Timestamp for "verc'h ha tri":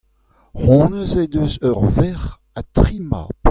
1.95-2.97